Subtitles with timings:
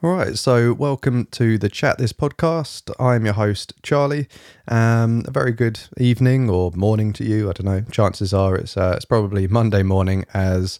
[0.00, 2.88] All right, so welcome to the Chat This podcast.
[3.00, 4.28] I'm your host, Charlie.
[4.68, 7.50] Um, a very good evening or morning to you.
[7.50, 7.80] I don't know.
[7.90, 10.78] Chances are it's uh, it's probably Monday morning as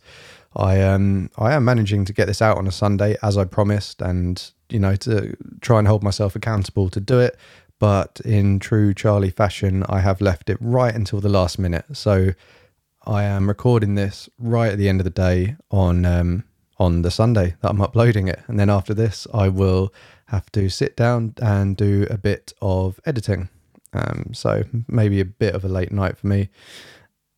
[0.54, 4.00] I um I am managing to get this out on a Sunday as I promised,
[4.00, 7.36] and you know to try and hold myself accountable to do it.
[7.80, 11.86] But in true Charlie fashion, I have left it right until the last minute.
[11.92, 12.34] So
[13.04, 16.44] I am recording this right at the end of the day on um,
[16.78, 18.40] on the Sunday that I'm uploading it.
[18.46, 19.92] And then after this, I will
[20.26, 23.48] have to sit down and do a bit of editing.
[23.92, 26.50] Um, so maybe a bit of a late night for me.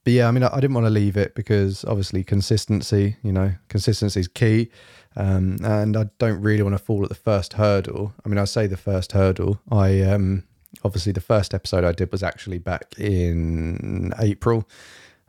[0.05, 3.33] But yeah, I mean, I, I didn't want to leave it because obviously consistency, you
[3.33, 4.71] know, consistency is key.
[5.17, 8.15] Um, and I don't really want to fall at the first hurdle.
[8.25, 9.61] I mean, I say the first hurdle.
[9.71, 10.45] I um,
[10.85, 14.69] obviously the first episode I did was actually back in April.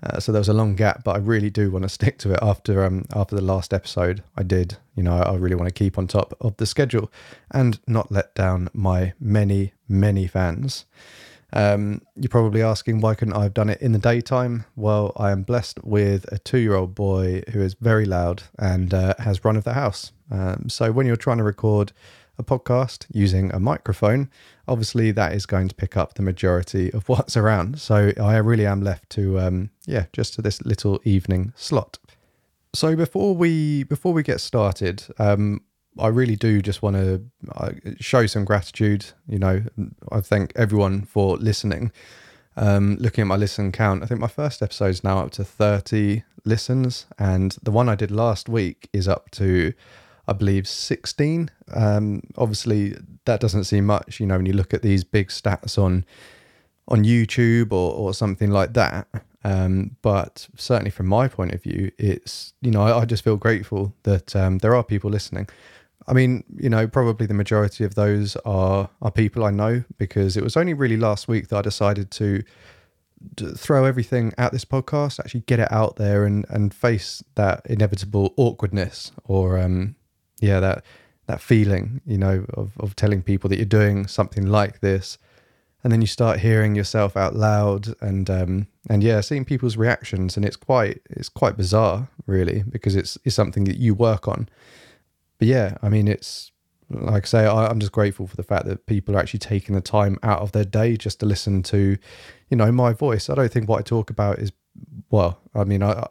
[0.03, 2.33] Uh, so there was a long gap, but I really do want to stick to
[2.33, 4.77] it after um after the last episode I did.
[4.95, 7.11] You know, I, I really want to keep on top of the schedule
[7.51, 10.85] and not let down my many many fans.
[11.53, 14.65] Um, you're probably asking why couldn't I have done it in the daytime?
[14.75, 19.43] Well, I am blessed with a two-year-old boy who is very loud and uh, has
[19.43, 20.13] run of the house.
[20.31, 21.91] Um, so when you're trying to record
[22.41, 24.29] a podcast using a microphone,
[24.67, 27.79] obviously that is going to pick up the majority of what's around.
[27.79, 31.97] So I really am left to um, yeah, just to this little evening slot.
[32.73, 35.61] So before we before we get started, um,
[35.99, 37.23] I really do just want to
[37.55, 39.05] uh, show some gratitude.
[39.27, 39.63] You know,
[40.11, 41.91] I thank everyone for listening.
[42.57, 45.43] Um, looking at my listen count, I think my first episode is now up to
[45.43, 49.73] 30 listens, and the one I did last week is up to
[50.27, 51.49] I believe 16.
[51.73, 55.77] Um, obviously, that doesn't seem much, you know, when you look at these big stats
[55.77, 56.05] on
[56.87, 59.07] on YouTube or, or something like that.
[59.43, 63.37] Um, but certainly from my point of view, it's, you know, I, I just feel
[63.37, 65.47] grateful that um, there are people listening.
[66.07, 70.35] I mean, you know, probably the majority of those are are people I know because
[70.35, 72.43] it was only really last week that I decided to
[73.55, 78.33] throw everything at this podcast, actually get it out there and and face that inevitable
[78.35, 79.95] awkwardness or um
[80.41, 80.83] yeah, that
[81.27, 85.17] that feeling, you know, of of telling people that you're doing something like this,
[85.83, 90.35] and then you start hearing yourself out loud, and um, and yeah, seeing people's reactions,
[90.35, 94.49] and it's quite it's quite bizarre, really, because it's it's something that you work on.
[95.37, 96.51] But yeah, I mean, it's
[96.89, 99.75] like I say, I, I'm just grateful for the fact that people are actually taking
[99.75, 101.97] the time out of their day just to listen to,
[102.49, 103.29] you know, my voice.
[103.29, 104.51] I don't think what I talk about is,
[105.09, 106.07] well, I mean, I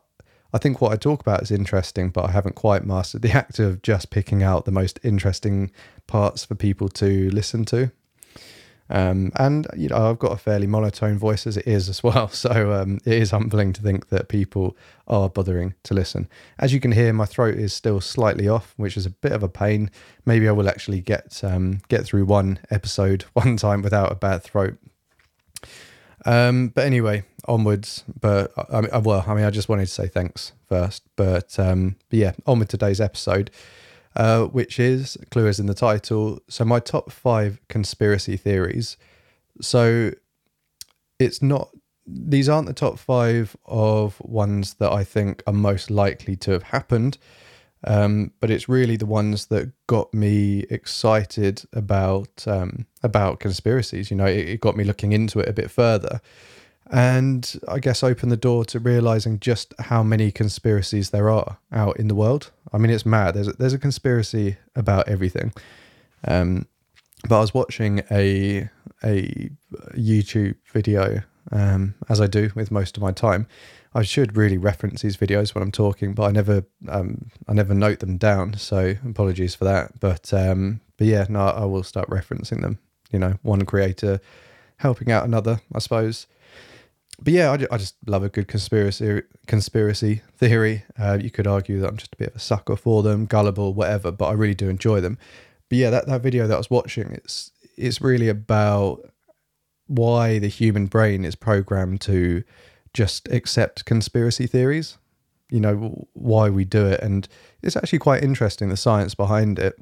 [0.52, 3.58] I think what I talk about is interesting, but I haven't quite mastered the act
[3.58, 5.70] of just picking out the most interesting
[6.06, 7.90] parts for people to listen to.
[8.90, 12.28] Um, and you know, I've got a fairly monotone voice as it is as well,
[12.30, 16.28] so um, it is humbling to think that people are bothering to listen.
[16.58, 19.42] As you can hear, my throat is still slightly off, which is a bit of
[19.42, 19.90] a pain.
[20.26, 24.42] Maybe I will actually get um, get through one episode one time without a bad
[24.42, 24.76] throat.
[26.25, 28.04] Um, but anyway, onwards.
[28.20, 31.03] But I mean, well, I mean, I just wanted to say thanks first.
[31.16, 33.50] But, um, but yeah, on with today's episode,
[34.16, 36.41] uh, which is clue is in the title.
[36.48, 38.97] So my top five conspiracy theories.
[39.60, 40.12] So
[41.19, 41.70] it's not.
[42.06, 46.64] These aren't the top five of ones that I think are most likely to have
[46.64, 47.19] happened.
[47.84, 54.10] Um, but it's really the ones that got me excited about um, about conspiracies.
[54.10, 56.20] You know, it, it, got me looking into it a bit further,
[56.91, 61.98] and I guess opened the door to realizing just how many conspiracies there are out
[61.98, 62.50] in the world.
[62.72, 63.34] I mean, it's mad.
[63.34, 65.52] There's a, there's a conspiracy about everything.
[66.28, 66.66] Um,
[67.28, 68.68] but I was watching a
[69.02, 69.50] a
[69.94, 73.47] YouTube video, um, as I do with most of my time
[73.92, 77.74] I should really reference these videos when I'm talking, but I never um, I never
[77.74, 78.54] note them down.
[78.54, 79.98] So apologies for that.
[79.98, 82.78] But um, but yeah, no, I will start referencing them.
[83.10, 84.20] You know, one creator
[84.76, 86.26] helping out another, I suppose.
[87.22, 90.84] But yeah, I, I just love a good conspiracy conspiracy theory.
[90.98, 93.74] Uh, you could argue that I'm just a bit of a sucker for them, gullible,
[93.74, 94.12] whatever.
[94.12, 95.18] But I really do enjoy them.
[95.68, 99.10] But yeah, that, that video that I was watching, it's it's really about
[99.88, 102.44] why the human brain is programmed to
[102.95, 104.98] just accept conspiracy theories,
[105.51, 107.01] you know, why we do it.
[107.01, 107.28] And
[107.63, 109.78] it's actually quite interesting, the science behind it.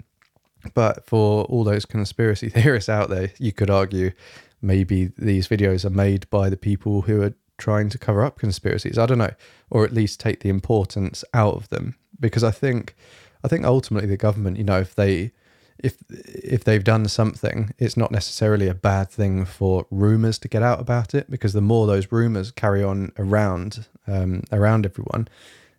[0.74, 4.12] But for all those conspiracy theorists out there, you could argue
[4.60, 8.98] maybe these videos are made by the people who are trying to cover up conspiracies.
[8.98, 9.34] I don't know,
[9.70, 11.96] or at least take the importance out of them.
[12.20, 12.96] Because I think,
[13.44, 15.32] I think ultimately the government, you know, if they
[15.78, 20.62] if if they've done something, it's not necessarily a bad thing for rumors to get
[20.62, 25.28] out about it because the more those rumors carry on around um, around everyone,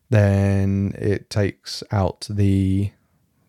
[0.10, 2.92] then it takes out the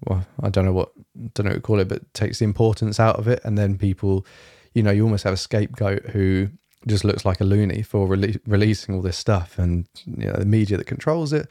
[0.06, 0.92] well, I don't know what
[1.34, 3.78] don't know what to call it, but takes the importance out of it, and then
[3.78, 4.26] people,
[4.74, 6.48] you know, you almost have a scapegoat who
[6.86, 10.46] just looks like a loony for rele- releasing all this stuff, and you know, the
[10.46, 11.48] media that controls it,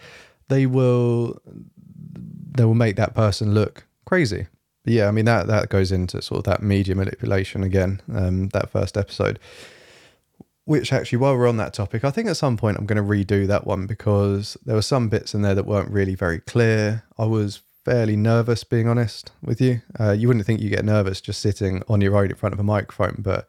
[0.48, 1.40] they will
[2.52, 4.48] they will make that person look crazy.
[4.90, 8.02] Yeah, I mean that that goes into sort of that media manipulation again.
[8.12, 9.38] Um, that first episode,
[10.66, 13.04] which actually, while we're on that topic, I think at some point I'm going to
[13.04, 17.04] redo that one because there were some bits in there that weren't really very clear.
[17.20, 19.82] I was fairly nervous, being honest with you.
[20.00, 22.60] Uh, you wouldn't think you get nervous just sitting on your own in front of
[22.60, 23.48] a microphone, but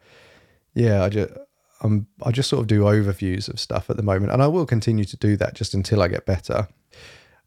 [0.75, 1.33] yeah, I just
[1.81, 4.67] I'm I just sort of do overviews of stuff at the moment, and I will
[4.67, 6.67] continue to do that just until I get better.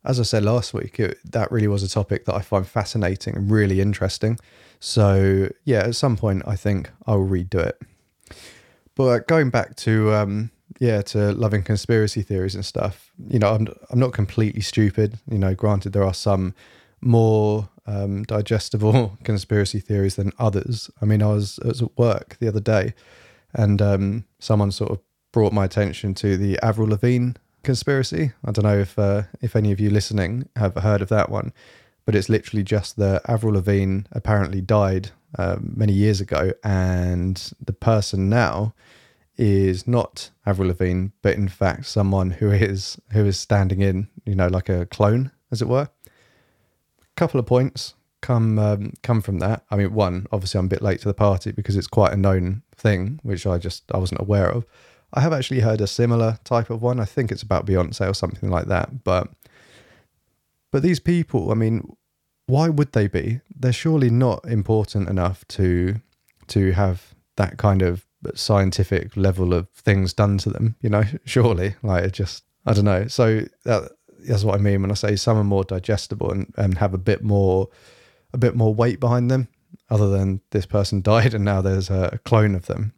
[0.05, 3.37] As I said last week, it, that really was a topic that I find fascinating
[3.37, 4.39] and really interesting.
[4.81, 7.81] So yeah, at some point I think I will redo it.
[8.95, 13.69] But going back to um, yeah to loving conspiracy theories and stuff, you know, I'm
[13.91, 15.19] I'm not completely stupid.
[15.31, 16.55] You know, granted there are some
[17.01, 20.91] more um, digestible conspiracy theories than others.
[21.01, 22.95] I mean, I was, I was at work the other day
[23.53, 25.01] and um, someone sort of
[25.33, 27.33] brought my attention to the Avril Lavigne
[27.65, 28.33] conspiracy.
[28.45, 31.53] I don't know if uh, if any of you listening have heard of that one,
[32.05, 37.73] but it's literally just that Avril Lavigne apparently died uh, many years ago, and the
[37.73, 38.75] person now
[39.37, 44.35] is not Avril Lavigne, but in fact someone who is who is standing in, you
[44.35, 45.89] know, like a clone, as it were.
[47.03, 49.65] A couple of points come um, come from that.
[49.71, 52.17] I mean, one, obviously, I'm a bit late to the party because it's quite a
[52.17, 54.65] known thing, which I just I wasn't aware of.
[55.15, 56.99] I have actually heard a similar type of one.
[56.99, 59.05] I think it's about Beyonce or something like that.
[59.05, 59.29] But
[60.73, 61.97] but these people, I mean,
[62.47, 63.41] why would they be?
[63.55, 66.01] They're surely not important enough to
[66.49, 70.75] to have that kind of scientific level of things done to them.
[70.81, 73.07] You know, surely, like it just I don't know.
[73.07, 73.93] So that,
[74.27, 76.99] that's what I mean when I say some are more digestible and, and have a
[76.99, 77.69] bit more
[78.33, 79.47] a bit more weight behind them,
[79.91, 82.95] other than this person died and now there's a clone of them.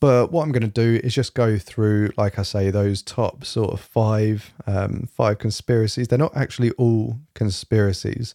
[0.00, 3.44] But what I'm going to do is just go through, like I say, those top
[3.44, 6.08] sort of five um, five conspiracies.
[6.08, 8.34] They're not actually all conspiracies.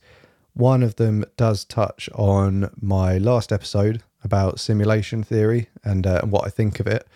[0.54, 6.46] One of them does touch on my last episode about simulation theory and, uh, what
[6.48, 7.08] I think of it,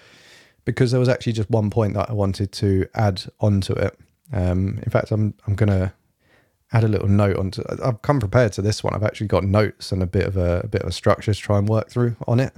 [0.65, 3.97] because there was actually just one point that I wanted to add onto it.
[4.33, 5.93] Um, in fact, I'm I'm gonna
[6.73, 7.63] add a little note onto.
[7.83, 8.93] I've come prepared to this one.
[8.93, 11.39] I've actually got notes and a bit of a, a bit of a structure to
[11.39, 12.53] try and work through on it.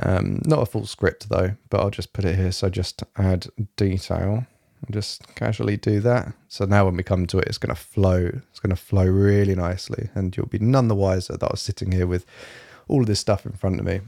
[0.00, 2.52] Um, not a full script though, but I'll just put it here.
[2.52, 3.46] So just add
[3.76, 4.46] detail.
[4.86, 6.32] and Just casually do that.
[6.48, 8.30] So now when we come to it, it's going to flow.
[8.50, 11.62] It's going to flow really nicely, and you'll be none the wiser that I was
[11.62, 12.26] sitting here with
[12.88, 14.00] all of this stuff in front of me.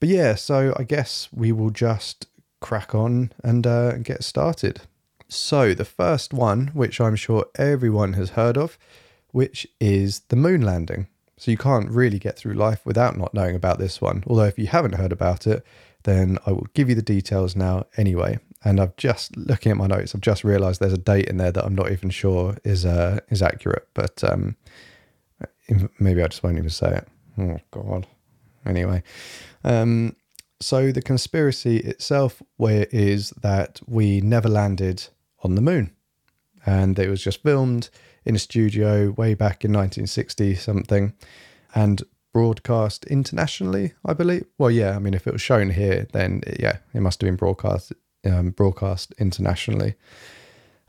[0.00, 2.26] But yeah, so I guess we will just
[2.60, 4.82] crack on and uh, get started.
[5.28, 8.78] So, the first one, which I'm sure everyone has heard of,
[9.32, 11.08] which is the moon landing.
[11.38, 14.24] So, you can't really get through life without not knowing about this one.
[14.26, 15.64] Although, if you haven't heard about it,
[16.04, 18.38] then I will give you the details now anyway.
[18.64, 21.52] And I've just looking at my notes, I've just realised there's a date in there
[21.52, 23.88] that I'm not even sure is uh, is accurate.
[23.94, 24.56] But um,
[25.98, 27.08] maybe I just won't even say it.
[27.38, 28.06] Oh God.
[28.64, 29.02] Anyway,
[29.62, 30.16] um,
[30.60, 35.06] so the conspiracy itself, where is that we never landed
[35.46, 35.92] on the moon.
[36.64, 37.88] And it was just filmed
[38.26, 41.14] in a studio way back in 1960 something
[41.74, 42.02] and
[42.32, 44.44] broadcast internationally, I believe.
[44.58, 47.36] Well, yeah, I mean, if it was shown here, then yeah, it must have been
[47.36, 47.92] broadcast
[48.26, 49.94] um, broadcast internationally.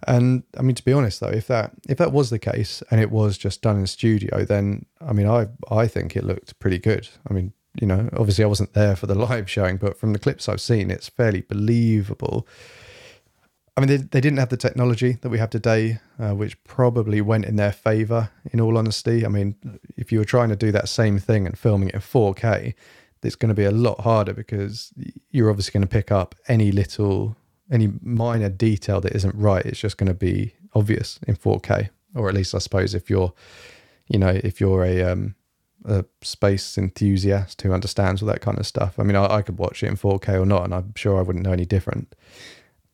[0.06, 3.00] And I mean, to be honest though, if that if that was the case and
[3.00, 6.80] it was just done in studio, then I mean, I I think it looked pretty
[6.80, 7.08] good.
[7.30, 10.20] I mean, you know, obviously I wasn't there for the live showing, but from the
[10.20, 12.48] clips I've seen, it's fairly believable.
[13.78, 17.22] I mean, they, they didn't have the technology that we have today, uh, which probably
[17.22, 19.24] went in their favor, in all honesty.
[19.24, 19.56] I mean,
[19.96, 22.74] if you were trying to do that same thing and filming it in 4K,
[23.22, 24.92] it's going to be a lot harder because
[25.30, 27.36] you're obviously going to pick up any little,
[27.72, 29.64] any minor detail that isn't right.
[29.64, 33.32] It's just going to be obvious in 4K, or at least I suppose if you're,
[34.08, 35.36] you know, if you're a, um,
[35.86, 38.98] a space enthusiast who understands all that kind of stuff.
[38.98, 41.22] I mean, I, I could watch it in 4K or not, and I'm sure I
[41.22, 42.16] wouldn't know any different.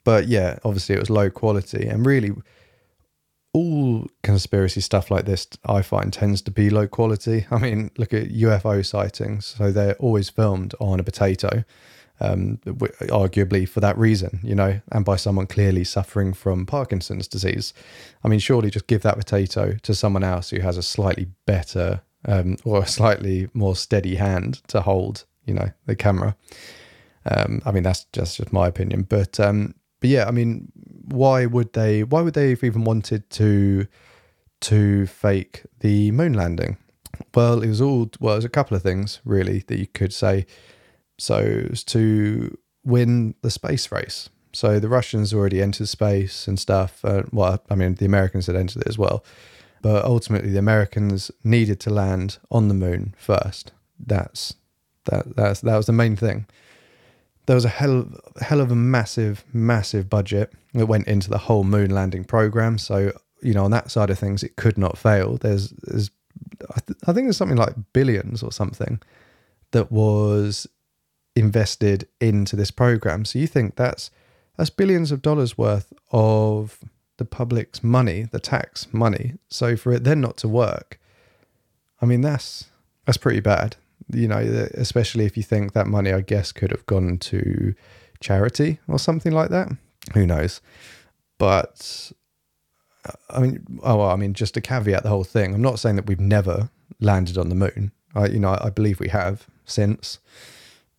[0.03, 2.31] But yeah, obviously it was low quality and really
[3.53, 7.45] all conspiracy stuff like this I find tends to be low quality.
[7.51, 9.45] I mean, look at UFO sightings.
[9.45, 11.63] So they're always filmed on a potato,
[12.19, 17.73] um, arguably for that reason, you know, and by someone clearly suffering from Parkinson's disease.
[18.23, 22.01] I mean, surely just give that potato to someone else who has a slightly better
[22.25, 26.35] um, or a slightly more steady hand to hold, you know, the camera.
[27.25, 29.03] Um, I mean, that's just, just my opinion.
[29.03, 30.69] But um, but yeah, I mean,
[31.05, 32.03] why would they?
[32.03, 33.87] Why would they have even wanted to
[34.59, 36.75] to fake the moon landing?
[37.33, 40.11] Well, it was all well, it was a couple of things really that you could
[40.11, 40.45] say.
[41.17, 44.29] So it was to win the space race.
[44.51, 46.99] So the Russians already entered space and stuff.
[47.05, 49.23] Uh, well, I mean, the Americans had entered it as well,
[49.81, 53.71] but ultimately the Americans needed to land on the moon first.
[53.97, 54.55] That's
[55.05, 56.45] that that's that was the main thing.
[57.45, 58.07] There was a hell
[58.39, 62.77] hell of a massive massive budget that went into the whole moon landing program.
[62.77, 65.37] So you know, on that side of things, it could not fail.
[65.37, 66.09] There's there's
[66.75, 69.01] I, th- I think there's something like billions or something
[69.71, 70.67] that was
[71.35, 73.25] invested into this program.
[73.25, 74.09] So you think that's
[74.57, 76.79] that's billions of dollars worth of
[77.17, 79.33] the public's money, the tax money.
[79.49, 80.99] So for it then not to work,
[82.01, 82.65] I mean that's
[83.05, 83.75] that's pretty bad.
[84.11, 87.73] You know, especially if you think that money, I guess, could have gone to
[88.19, 89.69] charity or something like that.
[90.13, 90.61] Who knows?
[91.37, 92.11] But
[93.29, 95.97] I mean, oh, well, I mean, just to caveat the whole thing, I'm not saying
[95.97, 96.69] that we've never
[96.99, 97.91] landed on the moon.
[98.15, 100.19] I, you know, I, I believe we have since,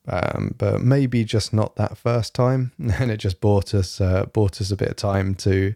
[0.06, 4.60] um, but maybe just not that first time, and it just bought us uh, bought
[4.60, 5.74] us a bit of time to,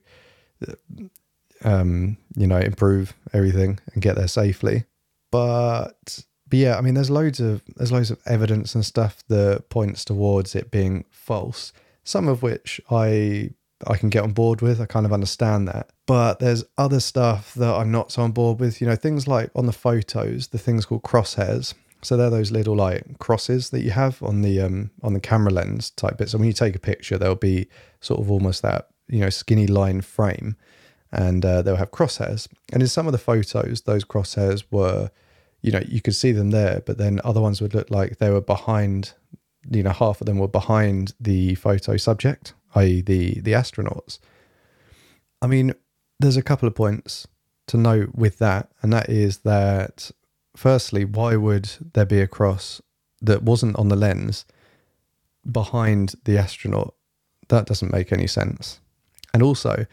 [1.64, 4.84] um, you know, improve everything and get there safely.
[5.30, 9.68] But but yeah, I mean, there's loads of there's loads of evidence and stuff that
[9.68, 11.72] points towards it being false.
[12.04, 13.50] Some of which I
[13.86, 14.80] I can get on board with.
[14.80, 15.90] I kind of understand that.
[16.06, 18.80] But there's other stuff that I'm not so on board with.
[18.80, 21.74] You know, things like on the photos, the things called crosshairs.
[22.02, 25.52] So they're those little like crosses that you have on the um on the camera
[25.52, 26.30] lens type bit.
[26.30, 27.68] So when you take a picture, there'll be
[28.00, 30.56] sort of almost that you know skinny line frame,
[31.12, 32.48] and uh, they'll have crosshairs.
[32.72, 35.10] And in some of the photos, those crosshairs were,
[35.60, 38.30] you know, you could see them there, but then other ones would look like they
[38.30, 39.12] were behind.
[39.70, 44.18] You know, half of them were behind the photo subject i.e., the the astronauts.
[45.40, 45.74] I mean,
[46.18, 47.26] there's a couple of points
[47.68, 50.10] to note with that, and that is that
[50.56, 52.80] firstly, why would there be a cross
[53.20, 54.44] that wasn't on the lens
[55.50, 56.94] behind the astronaut?
[57.48, 58.80] That doesn't make any sense.
[59.32, 59.86] And also,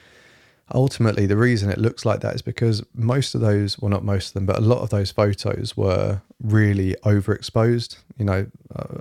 [0.74, 4.30] ultimately, the reason it looks like that is because most of those, well, not most
[4.30, 7.98] of them, but a lot of those photos were really overexposed.
[8.18, 8.48] You know,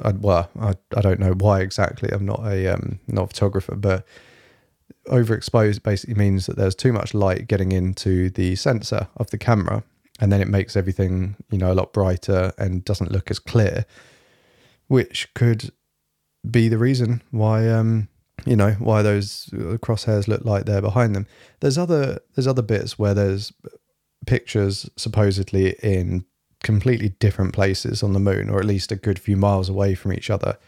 [0.03, 2.11] I, well, I, I don't know why exactly.
[2.13, 4.07] I'm not a um, not a photographer, but
[5.07, 9.83] overexposed basically means that there's too much light getting into the sensor of the camera,
[10.21, 13.87] and then it makes everything you know a lot brighter and doesn't look as clear,
[14.89, 15.71] which could
[16.51, 18.09] be the reason why um,
[18.45, 19.47] you know why those
[19.83, 21.27] crosshairs look like they're behind them.
[21.61, 23.53] There's other there's other bits where there's
[24.27, 26.25] pictures supposedly in
[26.63, 30.13] completely different places on the moon, or at least a good few miles away from
[30.13, 30.59] each other.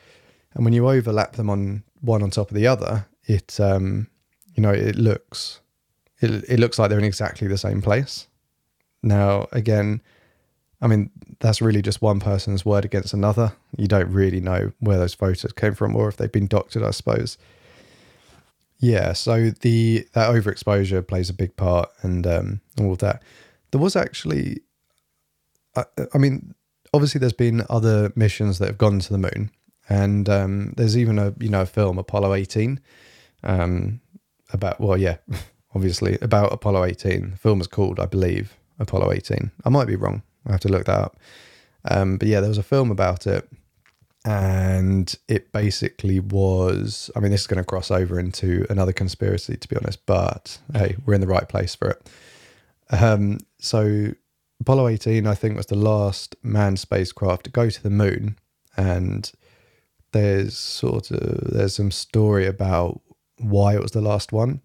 [0.55, 4.09] And when you overlap them on one on top of the other, it um,
[4.55, 5.61] you know it looks
[6.21, 8.27] it, it looks like they're in exactly the same place.
[9.03, 10.01] Now again,
[10.81, 13.53] I mean that's really just one person's word against another.
[13.77, 16.91] You don't really know where those photos came from or if they've been doctored, I
[16.91, 17.37] suppose.
[18.79, 23.23] Yeah, so the that overexposure plays a big part, and um, all of that.
[23.71, 24.61] There was actually,
[25.75, 26.55] I, I, mean,
[26.93, 29.51] obviously, there's been other missions that have gone to the moon,
[29.89, 32.79] and um, there's even a you know a film Apollo 18,
[33.45, 34.01] um,
[34.53, 35.17] about well, yeah,
[35.75, 37.31] obviously about Apollo 18.
[37.31, 39.51] The film is called, I believe, Apollo 18.
[39.65, 40.23] I might be wrong.
[40.47, 41.17] I have to look that up.
[41.89, 43.49] Um, but yeah, there was a film about it
[44.27, 49.57] and it basically was i mean this is going to cross over into another conspiracy
[49.57, 52.11] to be honest but hey we're in the right place for it.
[52.91, 54.13] Um, so
[54.61, 58.37] apollo 18 i think was the last manned spacecraft to go to the moon.
[58.77, 59.31] And
[60.13, 63.01] there's sort of there's some story about
[63.39, 64.61] why it was the last one.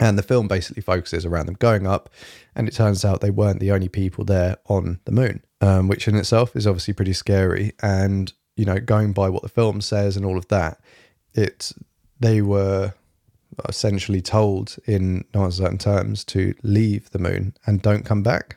[0.00, 2.08] And the film basically focuses around them going up.
[2.56, 6.08] And it turns out they weren't the only people there on the moon um, which
[6.08, 7.72] in itself is obviously pretty scary.
[7.80, 10.80] And you know, going by what the film says and all of that,
[11.34, 11.72] it
[12.20, 12.94] they were
[13.68, 18.56] essentially told in no uncertain terms to leave the moon and don't come back.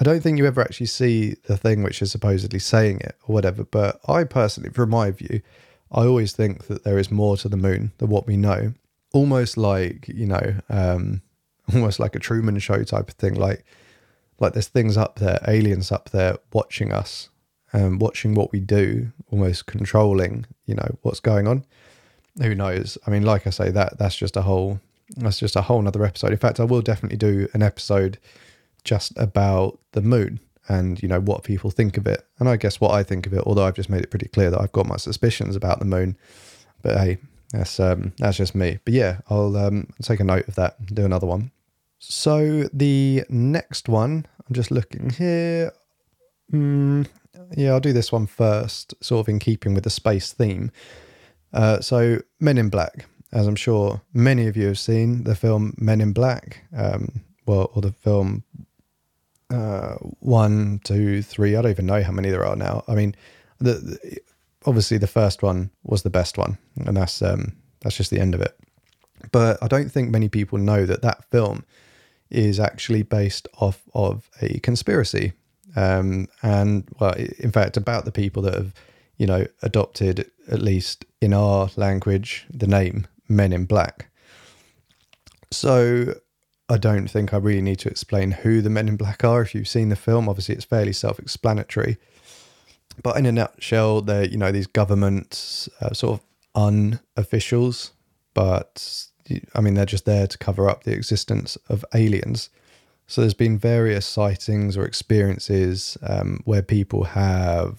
[0.00, 3.34] I don't think you ever actually see the thing which is supposedly saying it or
[3.34, 5.42] whatever, but I personally, from my view,
[5.90, 8.72] I always think that there is more to the moon than what we know.
[9.12, 11.22] Almost like, you know, um,
[11.74, 13.34] almost like a Truman show type of thing.
[13.34, 13.64] Like,
[14.40, 17.28] like there's things up there, aliens up there watching us
[17.72, 21.64] um, watching what we do, almost controlling, you know, what's going on.
[22.40, 22.98] Who knows?
[23.06, 24.80] I mean, like I say, that that's just a whole
[25.16, 26.30] that's just a whole another episode.
[26.30, 28.18] In fact, I will definitely do an episode
[28.84, 32.80] just about the moon and you know what people think of it, and I guess
[32.80, 33.42] what I think of it.
[33.44, 36.16] Although I've just made it pretty clear that I've got my suspicions about the moon,
[36.82, 37.18] but hey,
[37.52, 38.78] that's um, that's just me.
[38.84, 40.76] But yeah, I'll um, take a note of that.
[40.78, 41.50] And do another one.
[41.98, 45.72] So the next one, I'm just looking here.
[46.52, 47.06] Mm,
[47.56, 50.70] yeah, I'll do this one first, sort of in keeping with the space theme.
[51.52, 55.74] Uh, so Men in Black, as I'm sure many of you have seen, the film
[55.78, 58.44] Men in Black, um, well, or the film
[59.50, 61.56] uh, one, two, three.
[61.56, 62.84] I don't even know how many there are now.
[62.88, 63.14] I mean,
[63.58, 64.18] the, the
[64.64, 68.34] obviously the first one was the best one, and that's um, that's just the end
[68.34, 68.58] of it.
[69.30, 71.64] But I don't think many people know that that film
[72.30, 75.32] is actually based off of a conspiracy,
[75.76, 78.74] um, and well, in fact, about the people that have,
[79.16, 84.10] you know, adopted at least in our language the name Men in Black.
[85.50, 86.14] So
[86.68, 89.42] I don't think I really need to explain who the Men in Black are.
[89.42, 91.98] If you've seen the film, obviously it's fairly self-explanatory.
[93.02, 97.90] But in a nutshell, they're you know these government uh, sort of unofficials,
[98.34, 99.06] but
[99.54, 102.50] I mean they're just there to cover up the existence of aliens.
[103.12, 107.78] So there's been various sightings or experiences um, where people have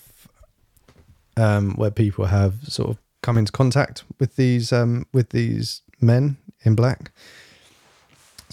[1.36, 6.38] um, where people have sort of come into contact with these um, with these men
[6.64, 7.12] in black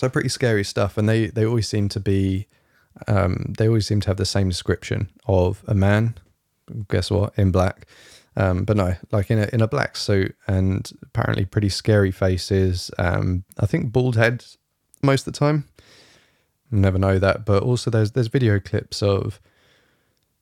[0.00, 2.46] so pretty scary stuff, and they they always seem to be,
[3.06, 6.14] um, they always seem to have the same description of a man.
[6.88, 7.34] Guess what?
[7.36, 7.86] In black.
[8.36, 12.90] Um, but no, like in a in a black suit and apparently pretty scary faces.
[12.98, 14.56] Um, I think bald heads
[15.02, 15.64] most of the time.
[16.70, 19.40] Never know that, but also there's there's video clips of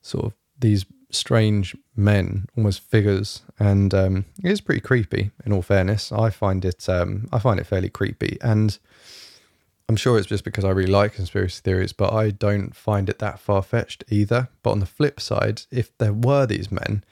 [0.03, 5.31] sort of these strange men, almost figures, and um, it is pretty creepy.
[5.47, 8.79] In all fairness, I find it um, I find it fairly creepy, and
[9.89, 13.21] I'm sure it's just because I really like conspiracy theories, but I don't find it
[13.21, 14.49] that far fetched either.
[14.63, 17.05] But on the flip side, if there were these men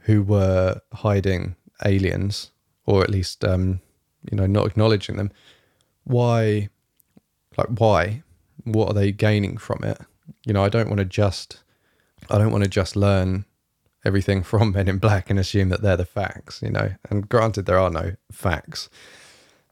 [0.00, 1.54] who were hiding
[1.84, 2.50] aliens,
[2.84, 3.80] or at least, um,
[4.28, 5.30] you know, not acknowledging them,
[6.02, 6.68] why,
[7.56, 8.22] like, why?
[8.66, 9.98] What are they gaining from it?
[10.44, 11.62] You know, I don't want to just,
[12.30, 13.44] I don't want to just learn
[14.04, 16.90] everything from Men in Black and assume that they're the facts, you know.
[17.08, 18.90] And granted, there are no facts.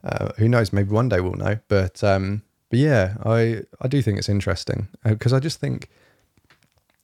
[0.02, 0.72] Uh, who knows?
[0.72, 1.58] Maybe one day we'll know.
[1.68, 5.88] But um, but yeah, I I do think it's interesting because uh, I just think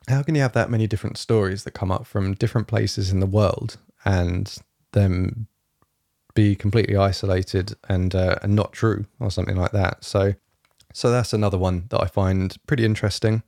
[0.08, 3.20] how can you have that many different stories that come up from different places in
[3.20, 4.58] the world and
[4.92, 5.46] them
[6.34, 10.04] be completely isolated and uh, and not true or something like that.
[10.04, 10.34] So
[10.92, 13.42] so that's another one that I find pretty interesting.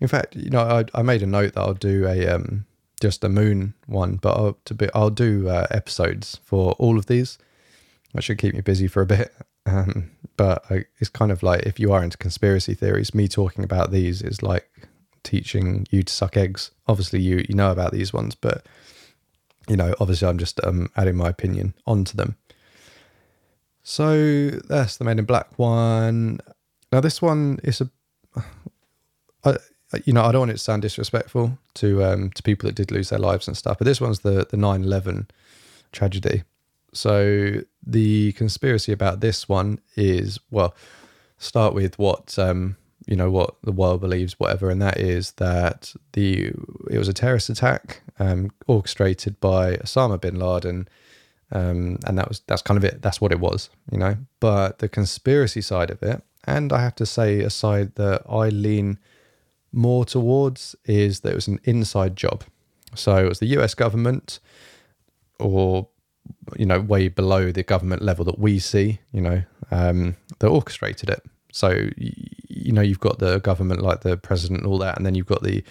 [0.00, 2.66] In fact, you know, I, I made a note that I'll do a um,
[3.00, 7.06] just a moon one, but I'll to be I'll do uh, episodes for all of
[7.06, 7.38] these
[8.14, 9.32] that should keep me busy for a bit.
[9.68, 13.64] Um, but I, it's kind of like if you are into conspiracy theories, me talking
[13.64, 14.70] about these is like
[15.24, 16.70] teaching you to suck eggs.
[16.86, 18.64] Obviously, you you know about these ones, but
[19.68, 22.36] you know, obviously, I'm just um, adding my opinion onto them.
[23.82, 26.38] So that's the Men in Black one.
[26.96, 27.90] Now this one is a,
[29.44, 29.58] I,
[30.06, 32.90] you know, I don't want it to sound disrespectful to um, to people that did
[32.90, 35.28] lose their lives and stuff, but this one's the the 9/11
[35.92, 36.44] tragedy.
[36.94, 40.74] So the conspiracy about this one is well,
[41.36, 45.92] start with what um, you know what the world believes, whatever, and that is that
[46.14, 46.46] the
[46.90, 50.88] it was a terrorist attack um, orchestrated by Osama bin Laden,
[51.52, 53.02] um, and that was that's kind of it.
[53.02, 54.16] That's what it was, you know.
[54.40, 58.48] But the conspiracy side of it, and I have to say, a side that I
[58.48, 58.98] lean
[59.72, 62.44] more towards is that it was an inside job.
[62.94, 63.74] So it was the U.S.
[63.74, 64.38] government,
[65.38, 65.88] or
[66.56, 71.10] you know, way below the government level that we see, you know, um, that orchestrated
[71.10, 71.22] it.
[71.52, 75.14] So, you know, you've got the government like the president and all that, and then
[75.14, 75.64] you've got the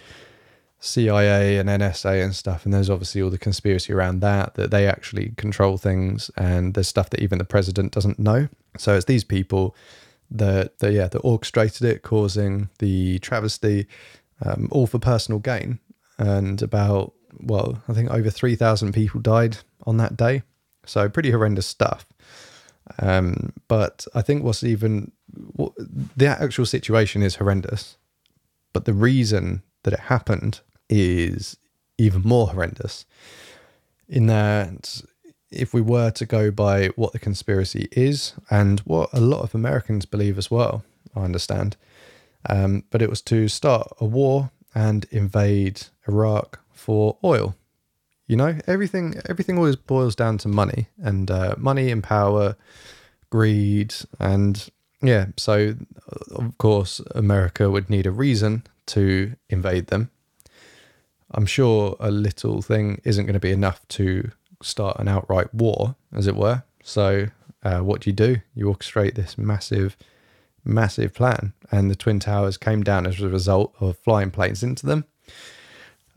[0.80, 4.88] CIA and NSA and stuff, and there's obviously all the conspiracy around that, that they
[4.88, 8.48] actually control things, and there's stuff that even the president doesn't know.
[8.78, 9.76] So it's these people
[10.32, 13.88] that, that yeah, that orchestrated it, causing the travesty,
[14.44, 15.80] um, all for personal gain.
[16.18, 20.44] And about, well, I think over 3,000 people died on that day.
[20.86, 22.06] So pretty horrendous stuff.
[23.00, 27.98] Um, but I think what's even what, the actual situation is horrendous,
[28.74, 31.58] but the reason that it happened is
[31.98, 33.06] even more horrendous.
[34.08, 35.02] In that,
[35.52, 39.56] if we were to go by what the conspiracy is and what a lot of
[39.56, 40.84] Americans believe as well,
[41.16, 41.78] I understand,
[42.50, 47.56] um, but it was to start a war and invade Iraq for oil.
[48.28, 52.56] You know, everything everything always boils down to money and uh, money and power,
[53.30, 54.68] greed, and
[55.02, 55.28] yeah.
[55.38, 55.76] So
[56.32, 60.10] of course, America would need a reason to invade them.
[61.32, 65.96] I'm sure a little thing isn't going to be enough to start an outright war,
[66.14, 66.64] as it were.
[66.84, 67.28] So,
[67.64, 68.38] uh, what do you do?
[68.54, 69.98] You orchestrate this massive
[70.64, 74.86] massive plan, and the twin towers came down as a result of flying planes into
[74.86, 75.06] them,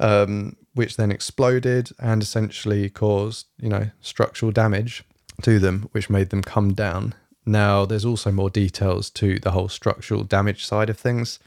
[0.01, 5.05] um, which then exploded and essentially caused you know structural damage
[5.43, 7.15] to them, which made them come down.
[7.47, 11.39] Now, there's also more details to the whole structural damage side of things.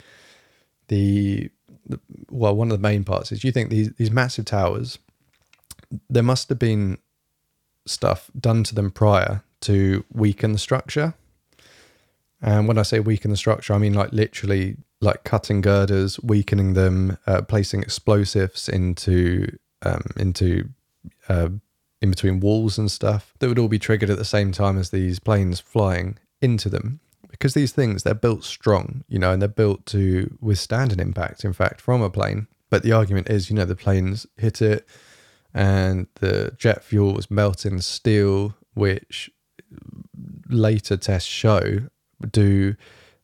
[0.87, 1.51] The,
[2.29, 4.97] well, one of the main parts is you think these these massive towers,
[6.09, 6.97] there must have been
[7.85, 11.13] stuff done to them prior to weaken the structure.
[12.41, 16.73] And when I say weaken the structure, I mean like literally like cutting girders, weakening
[16.73, 20.69] them, uh, placing explosives into um, into
[21.27, 21.49] uh,
[22.01, 24.89] in between walls and stuff that would all be triggered at the same time as
[24.89, 26.99] these planes flying into them.
[27.29, 31.45] Because these things they're built strong, you know, and they're built to withstand an impact.
[31.45, 32.47] In fact, from a plane.
[32.69, 34.87] But the argument is, you know, the planes hit it,
[35.53, 39.29] and the jet fuel was melting steel, which
[40.49, 41.79] later tests show
[42.31, 42.75] do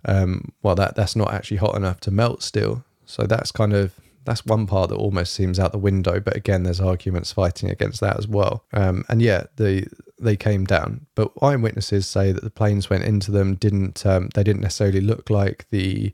[0.06, 2.84] um, well that that's not actually hot enough to melt steel.
[3.06, 3.94] So that's kind of
[4.26, 6.20] that's one part that almost seems out the window.
[6.20, 8.66] But again, there's arguments fighting against that as well.
[8.74, 9.88] Um, and yeah, the
[10.20, 13.56] they came down, but eyewitnesses say that the planes went into them.
[13.56, 16.14] Didn't um, they didn't necessarily look like the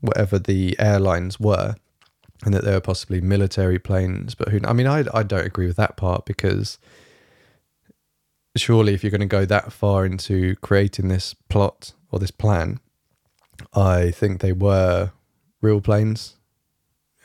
[0.00, 1.76] whatever the airlines were,
[2.44, 4.34] and that there were possibly military planes.
[4.34, 4.60] But who?
[4.64, 6.78] I mean, I I don't agree with that part because
[8.56, 12.80] surely if you're going to go that far into creating this plot or this plan,
[13.74, 15.12] I think they were
[15.60, 16.36] real planes.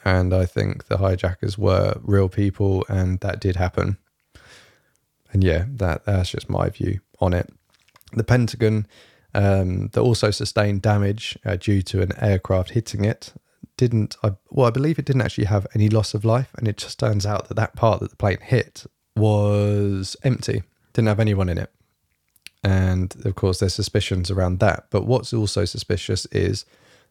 [0.03, 3.97] And I think the hijackers were real people, and that did happen.
[5.31, 7.51] And yeah, that that's just my view on it.
[8.13, 8.85] The Pentagon,
[9.33, 13.33] um, that also sustained damage uh, due to an aircraft hitting it,
[13.77, 14.17] didn't.
[14.23, 16.99] I, well, I believe it didn't actually have any loss of life, and it just
[16.99, 18.85] turns out that that part that the plane hit
[19.15, 21.71] was empty didn't have anyone in it.
[22.63, 24.87] And of course, there's suspicions around that.
[24.89, 26.65] But what's also suspicious is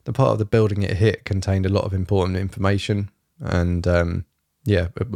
[0.04, 3.10] the part of the building it hit contained a lot of important information.
[3.40, 4.24] And um,
[4.64, 5.06] yeah, it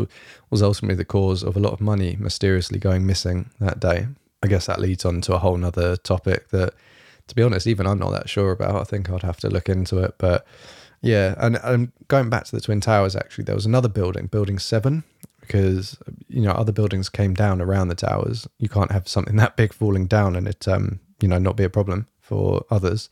[0.50, 4.06] was ultimately the cause of a lot of money mysteriously going missing that day.
[4.42, 6.74] I guess that leads on to a whole nother topic that,
[7.26, 8.80] to be honest, even I'm not that sure about.
[8.80, 10.14] I think I'd have to look into it.
[10.18, 10.46] But
[11.00, 14.58] yeah, and, and going back to the Twin Towers, actually, there was another building, Building
[14.58, 15.04] 7,
[15.40, 15.96] because
[16.28, 18.46] you know other buildings came down around the towers.
[18.58, 21.64] You can't have something that big falling down and it um, you know not be
[21.64, 23.08] a problem for others.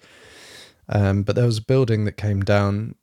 [0.89, 2.95] Um, but there was a building that came down,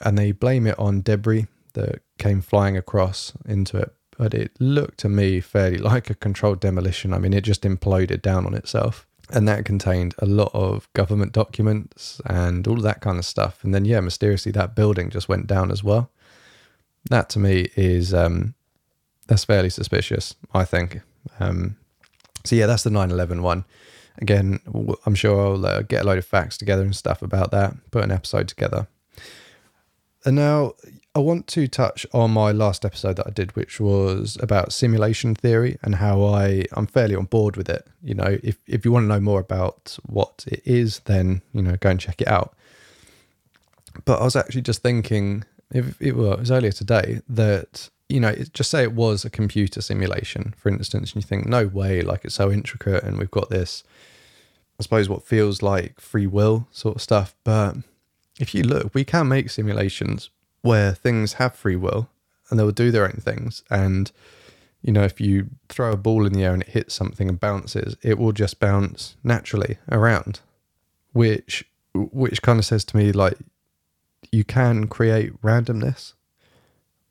[0.00, 3.92] and they blame it on debris that came flying across into it.
[4.16, 7.14] But it looked to me fairly like a controlled demolition.
[7.14, 9.06] I mean, it just imploded down on itself.
[9.30, 13.62] And that contained a lot of government documents and all of that kind of stuff.
[13.62, 16.10] And then, yeah, mysteriously, that building just went down as well.
[17.10, 18.54] That to me is um,
[19.26, 21.00] that's fairly suspicious, I think.
[21.38, 21.76] Um,
[22.44, 23.64] so yeah, that's the 9/11 one.
[24.20, 24.60] Again,
[25.06, 28.02] I'm sure I'll uh, get a load of facts together and stuff about that, put
[28.02, 28.88] an episode together.
[30.24, 30.72] And now
[31.18, 35.34] I want to touch on my last episode that I did, which was about simulation
[35.34, 37.84] theory and how I I'm fairly on board with it.
[38.04, 41.60] You know, if if you want to know more about what it is, then you
[41.60, 42.54] know go and check it out.
[44.04, 48.70] But I was actually just thinking, if it was earlier today, that you know, just
[48.70, 52.36] say it was a computer simulation, for instance, and you think, no way, like it's
[52.36, 53.82] so intricate and we've got this,
[54.78, 57.34] I suppose, what feels like free will sort of stuff.
[57.42, 57.74] But
[58.38, 60.30] if you look, we can make simulations
[60.62, 62.08] where things have free will
[62.50, 63.62] and they will do their own things.
[63.70, 64.10] And,
[64.82, 67.38] you know, if you throw a ball in the air and it hits something and
[67.38, 70.40] bounces, it will just bounce naturally around,
[71.12, 73.38] which, which kind of says to me, like,
[74.32, 76.14] you can create randomness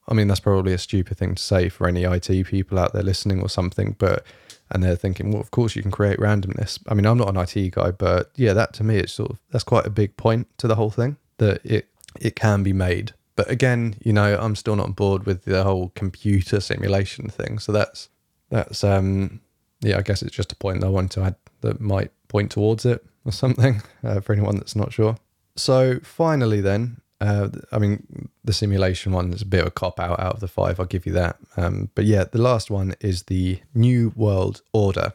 [0.07, 3.03] I mean, that's probably a stupid thing to say for any IT people out there
[3.03, 4.23] listening or something, but
[4.69, 6.79] and they're thinking, well, of course you can create randomness.
[6.87, 9.39] I mean, I'm not an IT guy, but yeah, that to me, it's sort of
[9.51, 11.87] that's quite a big point to the whole thing that it
[12.19, 13.13] it can be made.
[13.37, 17.59] But again, you know, I'm still not on board with the whole computer simulation thing.
[17.59, 18.09] So that's
[18.49, 19.39] that's um
[19.81, 22.51] yeah, I guess it's just a point that I want to add that might point
[22.51, 25.15] towards it or something uh, for anyone that's not sure.
[25.55, 29.99] So finally, then, uh, I mean, the simulation one is a bit of a cop
[29.99, 30.79] out out of the five.
[30.79, 31.37] I'll give you that.
[31.55, 35.13] Um, but yeah, the last one is the New World Order.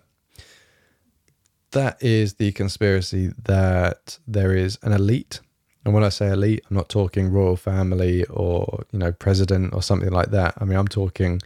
[1.73, 5.41] That is the conspiracy that there is an elite.
[5.85, 9.83] And when I say elite, I'm not talking royal family or, you know, president or
[9.83, 10.55] something like that.
[10.59, 11.40] I mean, I'm talking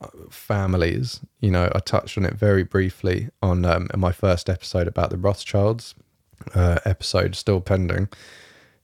[0.00, 1.20] uh, families.
[1.40, 5.16] You know, I touched on it very briefly on um, my first episode about the
[5.16, 5.94] Rothschilds
[6.54, 8.08] uh, episode, still pending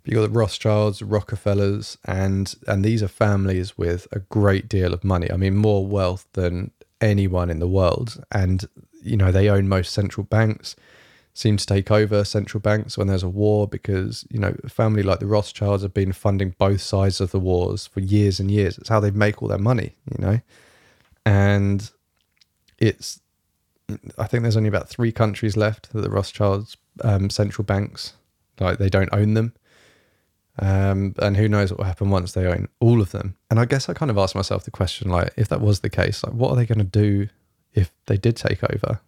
[0.05, 5.05] you got the Rothschilds, Rockefellers, and and these are families with a great deal of
[5.05, 5.31] money.
[5.31, 8.65] I mean, more wealth than anyone in the world, and
[9.03, 10.75] you know they own most central banks.
[11.35, 15.03] Seem to take over central banks when there's a war because you know a family
[15.03, 18.79] like the Rothschilds have been funding both sides of the wars for years and years.
[18.79, 20.41] It's how they make all their money, you know,
[21.25, 21.91] and
[22.79, 23.21] it's.
[24.17, 28.15] I think there's only about three countries left that the Rothschilds um, central banks
[28.61, 29.55] like they don't own them.
[30.59, 33.37] Um, and who knows what will happen once they own all of them.
[33.51, 35.89] And I guess I kind of asked myself the question, like, if that was the
[35.89, 37.29] case, like, what are they going to do
[37.73, 39.01] if they did take over?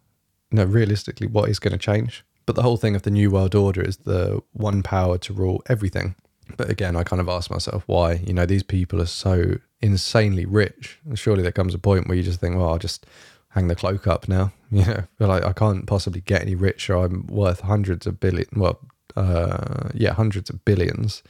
[0.55, 2.23] You know, realistically, what is going to change?
[2.45, 5.61] But the whole thing of the New World Order is the one power to rule
[5.67, 6.15] everything.
[6.55, 10.45] But again, I kind of ask myself why, you know, these people are so insanely
[10.45, 11.01] rich.
[11.13, 13.05] Surely there comes a point where you just think, well, I'll just
[13.49, 14.53] hang the cloak up now.
[14.71, 16.95] You know, but like I can't possibly get any richer.
[16.95, 18.79] I'm worth hundreds of billion, well,
[19.17, 21.21] uh, yeah, hundreds of billions.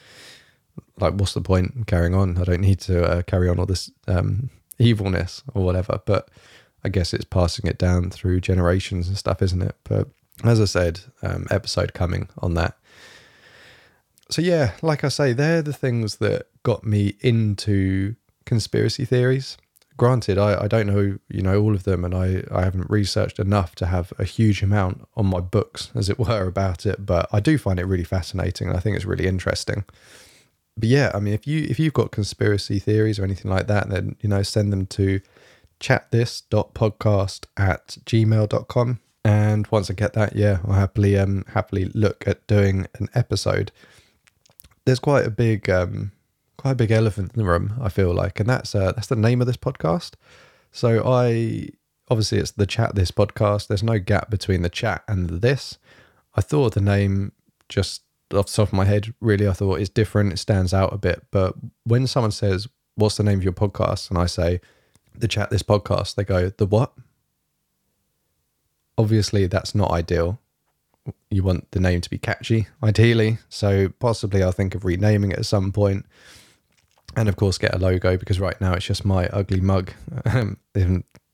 [0.99, 2.37] Like, what's the point carrying on?
[2.37, 5.99] I don't need to uh, carry on all this um, evilness or whatever.
[6.05, 6.29] But
[6.85, 9.75] I guess it's passing it down through generations and stuff, isn't it?
[9.83, 10.07] But
[10.43, 12.77] as I said, um, episode coming on that.
[14.29, 19.57] So yeah, like I say, they're the things that got me into conspiracy theories
[19.97, 23.39] granted, I, I don't know, you know, all of them, and I, I haven't researched
[23.39, 27.05] enough to have a huge amount on my books, as it were, about it.
[27.05, 28.67] But I do find it really fascinating.
[28.67, 29.85] And I think it's really interesting.
[30.77, 33.89] But yeah, I mean, if you if you've got conspiracy theories or anything like that,
[33.89, 35.21] then you know, send them to
[35.79, 38.99] chatthis.podcast at gmail.com.
[39.23, 43.71] And once I get that, yeah, I'll happily um happily look at doing an episode.
[44.85, 46.11] There's quite a big um
[46.57, 47.73] quite a big elephant in the room.
[47.81, 50.13] I feel like, and that's uh, that's the name of this podcast.
[50.71, 51.69] So I
[52.09, 53.67] obviously it's the chat this podcast.
[53.67, 55.77] There's no gap between the chat and the this.
[56.35, 57.31] I thought the name
[57.67, 60.33] just off the top of my head, really, I thought it's different.
[60.33, 61.23] It stands out a bit.
[61.31, 64.61] But when someone says, "What's the name of your podcast?" and I say,
[65.17, 66.93] "The chat this podcast," they go, "The what?"
[68.97, 70.39] Obviously, that's not ideal.
[71.29, 73.39] You want the name to be catchy, ideally.
[73.49, 76.05] So possibly, I'll think of renaming it at some point
[77.15, 79.91] and of course get a logo because right now it's just my ugly mug,
[80.25, 80.57] um,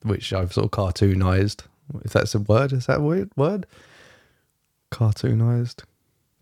[0.02, 1.62] which I've sort of cartoonized.
[2.04, 3.30] If that's a word, is that a word?
[3.36, 3.66] Word?
[4.90, 5.82] Cartoonized,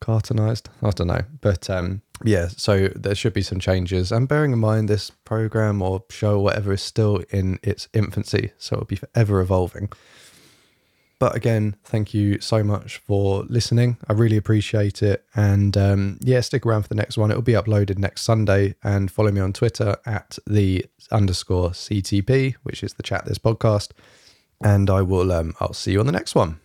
[0.01, 0.67] cartoonized.
[0.83, 2.49] I don't know, but um, yeah.
[2.49, 4.13] So there should be some changes.
[4.13, 8.53] And bearing in mind, this program or show or whatever is still in its infancy,
[8.59, 9.91] so it'll be forever evolving.
[11.21, 13.99] But again, thank you so much for listening.
[14.09, 15.23] I really appreciate it.
[15.35, 17.31] And um, yeah, stick around for the next one.
[17.31, 18.75] It'll be uploaded next Sunday.
[18.83, 23.91] And follow me on Twitter at the underscore CTP, which is the chat this podcast.
[24.65, 26.59] And I will um, I'll see you on the next one.